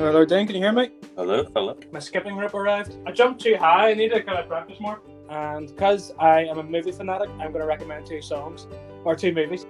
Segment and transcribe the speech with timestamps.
[0.00, 0.46] Hello, Dan.
[0.46, 0.88] Can you hear me?
[1.14, 1.76] Hello, hello.
[1.92, 2.96] My skipping rope arrived.
[3.06, 3.90] I jumped too high.
[3.90, 5.02] I need to kind of practice more.
[5.28, 8.66] And because I am a movie fanatic, I'm going to recommend two songs
[9.04, 9.66] or two movies.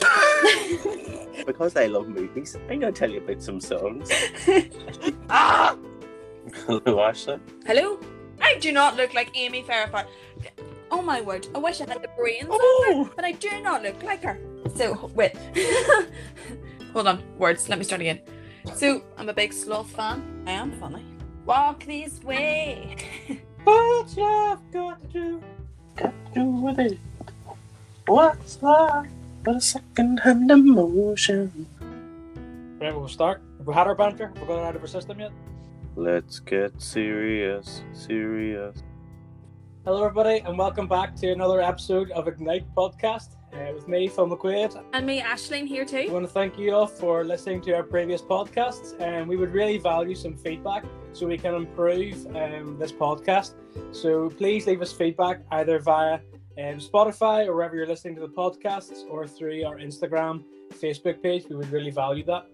[1.46, 4.10] because I love movies, I'm going to tell you about some songs.
[5.28, 5.76] Ah!
[6.66, 7.38] hello, Ashley.
[7.66, 8.00] Hello?
[8.40, 10.06] I do not look like Amy Farrah
[10.90, 13.04] Oh my word, I wish I had the brains of Oh!
[13.04, 14.38] her, but I do not look like her.
[14.74, 15.36] So, wait.
[16.94, 18.20] Hold on, words, let me start again.
[18.72, 20.42] So, I'm a big sloth fan.
[20.46, 21.04] I am funny.
[21.44, 22.96] Walk this way.
[23.62, 25.42] What's love got to do?
[25.96, 26.98] Got to do with it.
[28.06, 29.06] What's love
[29.44, 31.66] but a second-hand emotion?
[32.80, 33.42] Right, we'll start.
[33.58, 34.28] Have we had our banter?
[34.28, 35.32] Have we got it out of our system yet?
[35.94, 38.82] Let's get serious, serious.
[39.84, 44.28] Hello, everybody, and welcome back to another episode of Ignite Podcast uh, with me, Phil
[44.28, 44.82] McQuaid.
[44.92, 46.06] And me, Ashleen, here too.
[46.08, 49.52] I want to thank you all for listening to our previous podcasts, and we would
[49.52, 53.54] really value some feedback so we can improve um, this podcast.
[53.92, 56.14] So please leave us feedback either via
[56.58, 61.44] um, Spotify or wherever you're listening to the podcasts, or through our Instagram, Facebook page.
[61.48, 62.46] We would really value that.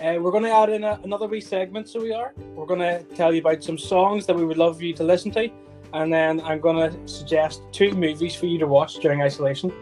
[0.00, 2.34] Uh, we're going to add in a, another wee segment, so we are.
[2.54, 5.30] We're going to tell you about some songs that we would love you to listen
[5.32, 5.48] to,
[5.92, 9.72] and then I'm going to suggest two movies for you to watch during isolation.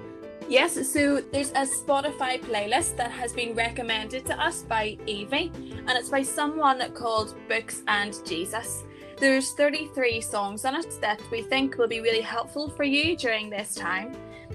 [0.53, 5.91] Yes, so there's a Spotify playlist that has been recommended to us by Evie, and
[5.93, 8.85] it's by someone called Books and Jesus.
[9.17, 13.49] There's 33 songs on it that we think will be really helpful for you during
[13.49, 14.13] this time.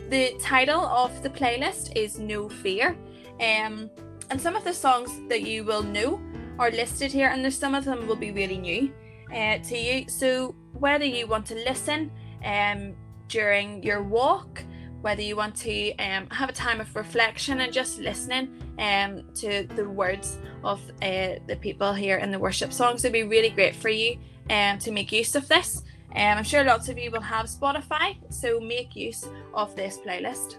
[0.09, 2.95] The title of the playlist is No Fear,
[3.41, 3.89] um,
[4.29, 6.21] and some of the songs that you will know
[6.59, 8.93] are listed here, and there's some of them will be really new
[9.33, 10.07] uh, to you.
[10.09, 12.11] So whether you want to listen
[12.45, 12.93] um,
[13.29, 14.61] during your walk,
[15.01, 19.67] whether you want to um, have a time of reflection and just listening um, to
[19.75, 23.75] the words of uh, the people here in the worship songs It'd be really great
[23.75, 24.17] for you
[24.49, 25.83] um, to make use of this.
[26.15, 30.55] Um, I'm sure lots of you will have Spotify, so make use of this playlist.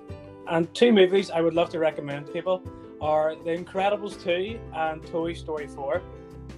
[0.49, 2.63] And two movies I would love to recommend people
[3.01, 6.03] are The Incredibles 2 and Toy Story 4.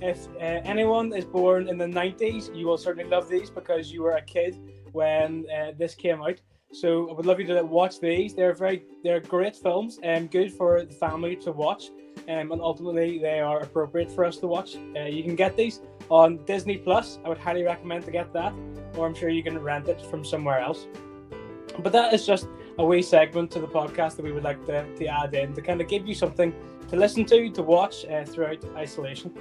[0.00, 4.02] If uh, anyone is born in the 90s, you will certainly love these because you
[4.02, 4.58] were a kid
[4.92, 6.40] when uh, this came out.
[6.72, 8.34] So I would love you to watch these.
[8.34, 11.90] They're very, they're great films and good for the family to watch.
[12.28, 14.76] Um, and ultimately, they are appropriate for us to watch.
[14.96, 15.80] Uh, you can get these
[16.10, 17.18] on Disney Plus.
[17.24, 18.52] I would highly recommend to get that,
[18.96, 20.86] or I'm sure you can rent it from somewhere else.
[21.78, 22.46] But that is just
[22.78, 25.62] a wee segment to the podcast that we would like to, to add in to
[25.62, 26.54] kind of give you something
[26.88, 29.32] to listen to, to watch uh, throughout isolation.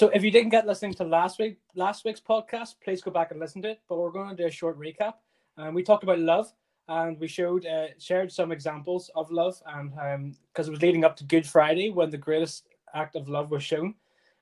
[0.00, 3.32] So if you didn't get listening to last week last week's podcast, please go back
[3.32, 3.80] and listen to it.
[3.86, 5.12] But we're going to do a short recap.
[5.58, 6.50] And we talked about love,
[6.88, 11.16] and we showed uh, shared some examples of love, and because it was leading up
[11.16, 13.94] to Good Friday when the greatest act of love was shown.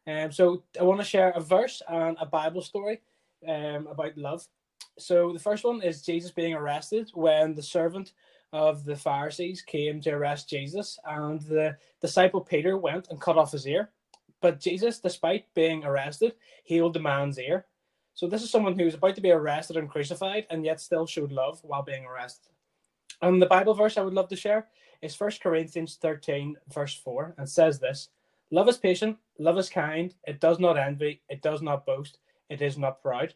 [0.07, 3.01] Um, so I want to share a verse and a Bible story
[3.49, 4.47] um, about love.
[4.97, 8.13] So the first one is Jesus being arrested when the servant
[8.53, 13.51] of the Pharisees came to arrest Jesus, and the disciple Peter went and cut off
[13.51, 13.91] his ear.
[14.41, 16.35] But Jesus, despite being arrested,
[16.65, 17.67] healed the man's ear.
[18.15, 21.07] So this is someone who was about to be arrested and crucified, and yet still
[21.07, 22.53] showed love while being arrested.
[23.23, 24.69] And the Bible verse I would love to share
[25.03, 28.09] is 1 Corinthians 13, verse 4, and says this
[28.51, 32.19] Love is patient, love is kind, it does not envy, it does not boast,
[32.49, 33.35] it is not proud.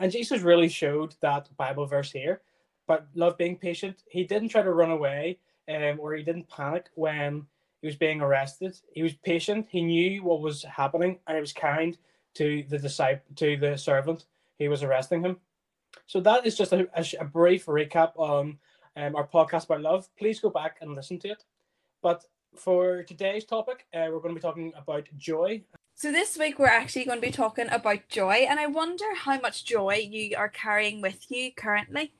[0.00, 2.42] And Jesus really showed that Bible verse here.
[2.86, 5.38] But love being patient, he didn't try to run away
[5.68, 7.46] um, or he didn't panic when
[7.84, 8.80] he was being arrested.
[8.94, 9.66] He was patient.
[9.68, 11.98] He knew what was happening, and he was kind
[12.32, 14.24] to the disciple, to the servant
[14.58, 15.36] who was arresting him.
[16.06, 18.56] So that is just a, a, a brief recap on
[18.96, 20.08] um, our podcast about love.
[20.18, 21.44] Please go back and listen to it.
[22.00, 22.24] But
[22.56, 25.62] for today's topic, uh, we're going to be talking about joy.
[25.94, 29.38] So this week we're actually going to be talking about joy, and I wonder how
[29.40, 32.14] much joy you are carrying with you currently.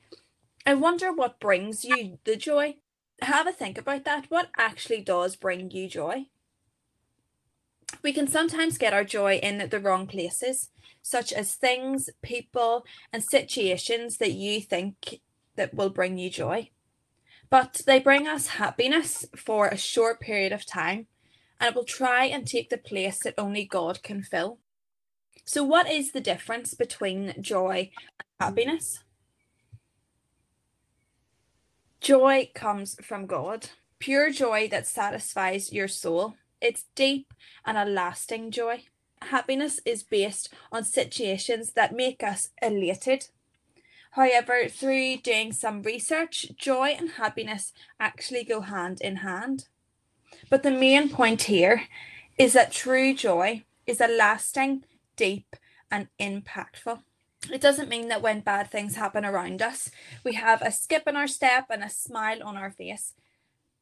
[0.66, 2.76] I wonder what brings you the joy.
[3.22, 4.26] Have a think about that.
[4.28, 6.26] What actually does bring you joy?
[8.02, 10.70] We can sometimes get our joy in the wrong places,
[11.00, 15.20] such as things, people, and situations that you think
[15.56, 16.70] that will bring you joy.
[17.50, 21.06] But they bring us happiness for a short period of time,
[21.60, 24.58] and it will try and take the place that only God can fill.
[25.44, 29.03] So, what is the difference between joy and happiness?
[32.04, 36.34] Joy comes from God, pure joy that satisfies your soul.
[36.60, 37.32] It's deep
[37.64, 38.82] and a lasting joy.
[39.22, 43.28] Happiness is based on situations that make us elated.
[44.10, 49.68] However, through doing some research, joy and happiness actually go hand in hand.
[50.50, 51.84] But the main point here
[52.36, 54.84] is that true joy is a lasting,
[55.16, 55.56] deep,
[55.90, 56.98] and impactful.
[57.52, 59.90] It doesn't mean that when bad things happen around us,
[60.24, 63.12] we have a skip in our step and a smile on our face,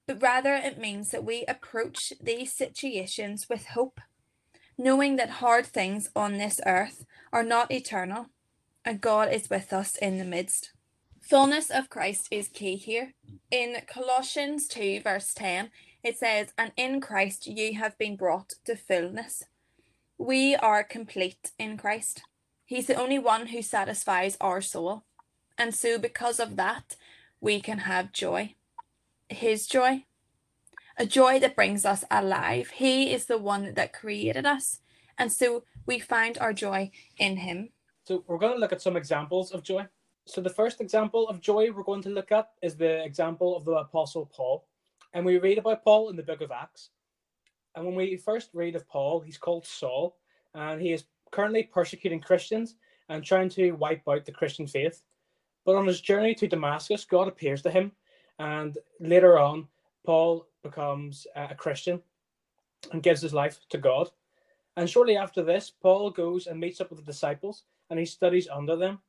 [0.07, 4.01] but rather it means that we approach these situations with hope,
[4.77, 8.27] knowing that hard things on this earth are not eternal
[8.85, 10.73] and God is with us in the midst.
[11.21, 13.15] Fullness of Christ is key here.
[13.51, 15.71] In Colossians 2, verse 10,
[16.03, 19.45] it says, And in Christ you have been brought to fullness.
[20.19, 22.23] We are complete in Christ.
[22.73, 25.05] He's the only one who satisfies our soul.
[25.59, 26.97] And so, because of that,
[27.39, 28.55] we can have joy.
[29.29, 30.07] His joy.
[30.97, 32.71] A joy that brings us alive.
[32.71, 34.81] He is the one that created us.
[35.19, 37.69] And so, we find our joy in Him.
[38.05, 39.87] So, we're going to look at some examples of joy.
[40.25, 43.67] So, the first example of joy we're going to look at is the example of
[43.67, 44.65] the Apostle Paul.
[45.13, 46.89] And we read about Paul in the book of Acts.
[47.75, 50.17] And when we first read of Paul, he's called Saul,
[50.55, 52.77] and he is currently persecuting Christians
[53.09, 55.03] and trying to wipe out the Christian faith.
[55.65, 57.93] But on his journey to Damascus, God appears to him,
[58.39, 59.67] and later on,
[60.05, 62.01] Paul becomes uh, a Christian
[62.93, 64.11] and gives his life to God.
[64.77, 68.49] And shortly after this, Paul goes and meets up with the disciples and he studies
[68.49, 69.01] under them.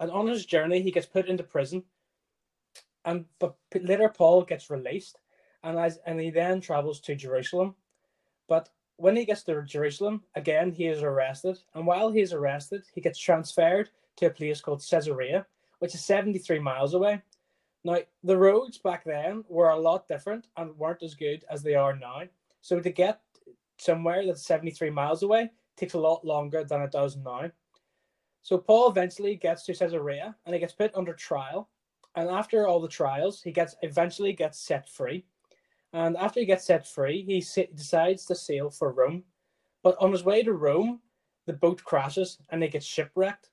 [0.00, 1.84] And on his journey, he gets put into prison.
[3.04, 5.18] And but later, Paul gets released,
[5.62, 7.74] and as and he then travels to Jerusalem.
[8.48, 8.68] But
[9.00, 11.58] when he gets to Jerusalem, again, he is arrested.
[11.74, 15.46] And while he is arrested, he gets transferred to a place called Caesarea,
[15.78, 17.22] which is 73 miles away.
[17.82, 21.74] Now, the roads back then were a lot different and weren't as good as they
[21.74, 22.24] are now.
[22.60, 23.22] So to get
[23.78, 27.50] somewhere that's 73 miles away takes a lot longer than it does now.
[28.42, 31.70] So Paul eventually gets to Caesarea and he gets put under trial.
[32.16, 35.24] And after all the trials, he gets eventually gets set free.
[35.92, 37.44] And after he gets set free, he
[37.74, 39.24] decides to sail for Rome.
[39.82, 41.00] But on his way to Rome,
[41.46, 43.50] the boat crashes and they get shipwrecked.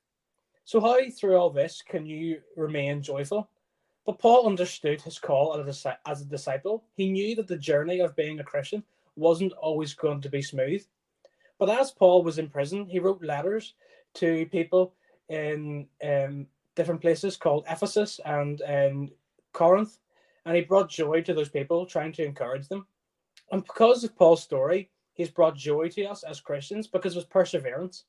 [0.66, 3.50] So, how through all this can you remain joyful?
[4.06, 5.54] But Paul understood his call
[6.06, 6.84] as a disciple.
[6.96, 8.84] He knew that the journey of being a Christian
[9.16, 10.86] wasn't always going to be smooth.
[11.58, 13.74] But as Paul was in prison, he wrote letters
[14.16, 14.94] to people
[15.30, 19.10] in um, different places called Ephesus and um,
[19.54, 20.00] Corinth
[20.48, 22.88] and he brought joy to those people, trying to encourage them.
[23.52, 27.30] And because of Paul's story, he's brought joy to us as Christians because of his
[27.30, 28.06] perseverance.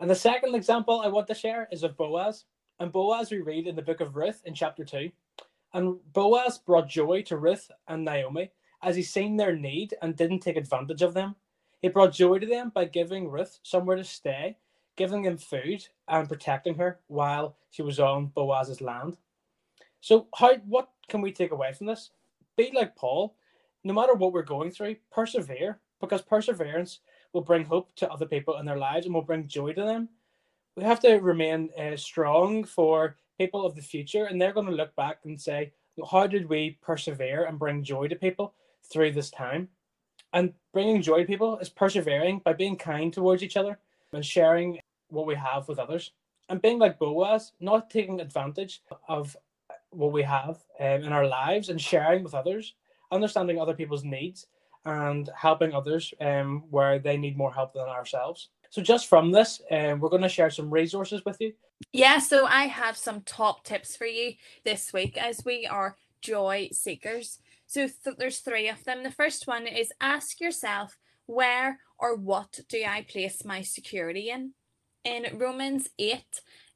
[0.00, 2.46] And the second example I want to share is of Boaz.
[2.78, 5.10] And Boaz, we read in the book of Ruth in chapter 2.
[5.74, 8.50] And Boaz brought joy to Ruth and Naomi
[8.82, 11.36] as he seen their need and didn't take advantage of them.
[11.82, 14.56] He brought joy to them by giving Ruth somewhere to stay,
[14.96, 19.18] giving them food, and protecting her while she was on Boaz's land.
[20.00, 22.10] So, how what can we take away from this?
[22.56, 23.36] Be like Paul.
[23.84, 27.00] No matter what we're going through, persevere because perseverance
[27.32, 30.08] will bring hope to other people in their lives and will bring joy to them.
[30.76, 34.72] We have to remain uh, strong for people of the future, and they're going to
[34.72, 35.72] look back and say,
[36.10, 39.68] "How did we persevere and bring joy to people through this time?"
[40.32, 43.78] And bringing joy to people is persevering by being kind towards each other
[44.12, 46.12] and sharing what we have with others,
[46.48, 49.36] and being like Boaz, not taking advantage of
[49.90, 52.74] what we have um, in our lives and sharing with others,
[53.10, 54.46] understanding other people's needs
[54.84, 58.48] and helping others um, where they need more help than ourselves.
[58.70, 61.52] So, just from this, um, we're going to share some resources with you.
[61.92, 66.68] Yeah, so I have some top tips for you this week as we are joy
[66.72, 67.38] seekers.
[67.66, 69.02] So, th- there's three of them.
[69.02, 74.52] The first one is ask yourself, where or what do I place my security in?
[75.04, 76.22] In Romans 8,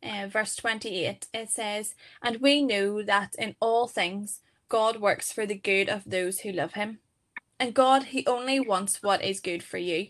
[0.04, 5.46] uh, verse 28, it says, And we know that in all things God works for
[5.46, 6.99] the good of those who love him.
[7.58, 10.08] And God, he only wants what is good for you.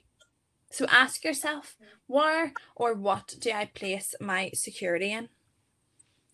[0.71, 5.29] So ask yourself, where or what do I place my security in?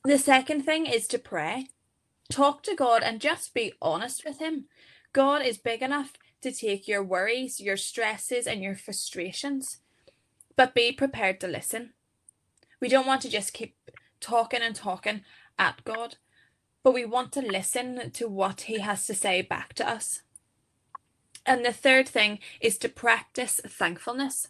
[0.04, 1.66] The second thing is to pray.
[2.30, 4.66] Talk to God and just be honest with Him.
[5.12, 6.12] God is big enough
[6.42, 9.78] to take your worries, your stresses, and your frustrations,
[10.56, 11.92] but be prepared to listen.
[12.80, 13.76] We don't want to just keep
[14.20, 15.22] talking and talking
[15.58, 16.16] at God,
[16.82, 20.22] but we want to listen to what He has to say back to us.
[21.44, 24.48] And the third thing is to practice thankfulness.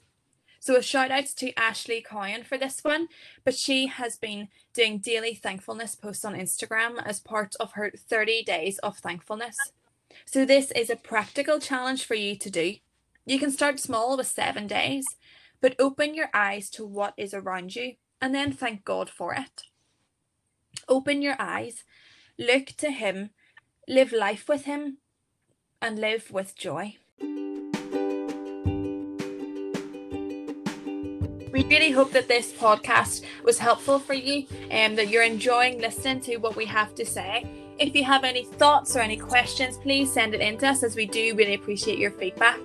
[0.61, 3.09] So a shout out to Ashley Coyan for this one,
[3.45, 8.45] but she has been doing daily thankfulness posts on Instagram as part of her 30
[8.45, 9.57] days of thankfulness.
[10.27, 12.75] So this is a practical challenge for you to do.
[13.25, 15.07] You can start small with seven days,
[15.61, 19.65] but open your eyes to what is around you and then thank God for it.
[20.89, 21.85] Open your eyes,
[22.39, 23.31] look to Him,
[23.89, 24.99] live life with Him,
[25.81, 26.97] and live with joy.
[31.53, 36.21] We really hope that this podcast was helpful for you and that you're enjoying listening
[36.23, 37.45] to what we have to say.
[37.79, 40.95] If you have any thoughts or any questions, please send it in to us as
[40.95, 42.61] we do really appreciate your feedback.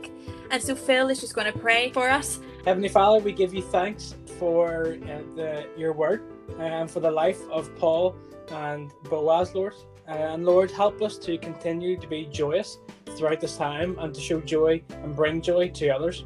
[0.51, 2.39] And so Phil is just going to pray for us.
[2.65, 6.23] Heavenly Father, we give you thanks for uh, the, your word
[6.59, 8.15] and for the life of Paul
[8.49, 9.75] and Boaz, Lord.
[10.07, 12.77] And Lord, help us to continue to be joyous
[13.17, 16.25] throughout this time and to show joy and bring joy to others.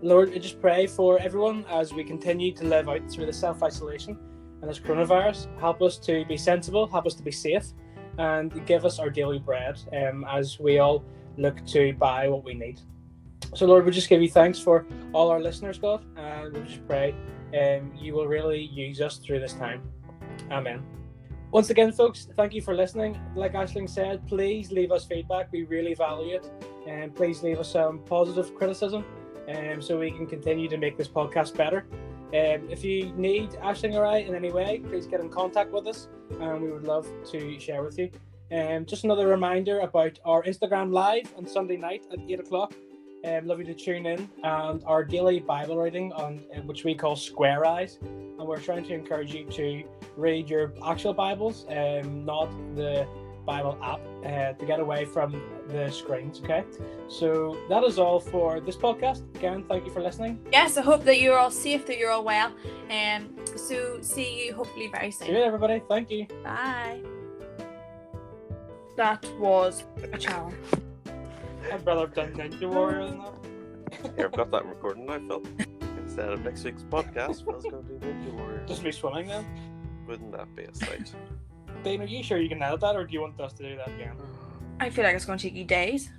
[0.00, 3.62] Lord, I just pray for everyone as we continue to live out through the self
[3.62, 4.18] isolation
[4.60, 5.48] and this coronavirus.
[5.58, 7.66] Help us to be sensible, help us to be safe,
[8.18, 11.04] and give us our daily bread um, as we all
[11.36, 12.80] look to buy what we need.
[13.54, 16.86] So, Lord, we just give you thanks for all our listeners, God, and we just
[16.86, 17.14] pray
[17.54, 19.82] um, you will really use us through this time.
[20.50, 20.82] Amen.
[21.50, 23.18] Once again, folks, thank you for listening.
[23.36, 25.52] Like Ashling said, please leave us feedback.
[25.52, 26.50] We really value it.
[26.88, 29.04] And please leave us some positive criticism
[29.54, 31.86] um, so we can continue to make this podcast better.
[32.28, 35.86] Um, if you need Ashling or I in any way, please get in contact with
[35.86, 36.08] us,
[36.40, 38.10] and we would love to share with you.
[38.50, 42.74] Um, just another reminder about our Instagram live on Sunday night at eight o'clock.
[43.24, 46.94] Um, love you to tune in and our daily Bible reading on uh, which we
[46.94, 49.82] call Square Eyes, and we're trying to encourage you to
[50.16, 53.06] read your actual Bibles, um, not the
[53.46, 56.40] Bible app uh, to get away from the screens.
[56.44, 56.64] Okay,
[57.08, 59.22] so that is all for this podcast.
[59.36, 60.38] Again, thank you for listening.
[60.52, 62.52] Yes, I hope that you're all safe, that you're all well.
[62.90, 65.28] And um, so, see you hopefully very soon.
[65.28, 65.82] See you, everybody.
[65.88, 66.26] Thank you.
[66.42, 67.00] Bye.
[68.96, 70.56] That was a challenge.
[71.72, 74.14] I'd rather have done Ninja Warrior than that.
[74.16, 75.42] Here, I've got that recording now, Phil.
[75.98, 78.64] Instead of next week's podcast, Phil's going to do Ninja Warrior.
[78.66, 79.46] Just me swimming then.
[80.06, 81.14] Wouldn't that be a sight?
[81.82, 83.76] Dane, are you sure you can edit that, or do you want us to do
[83.76, 84.16] that again?
[84.80, 86.10] I feel like it's going to take you days.